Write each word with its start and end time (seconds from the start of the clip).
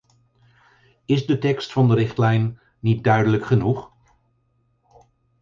Is 1.05 1.25
de 1.25 1.37
tekst 1.37 1.71
van 1.71 1.87
de 1.87 1.95
richtlijn 1.95 2.59
niet 2.79 3.03
duidelijk 3.03 3.45
genoeg? 3.45 3.91